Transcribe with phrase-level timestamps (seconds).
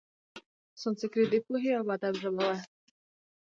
[0.81, 2.57] سانسکریت د پوهې او ادب ژبه وه.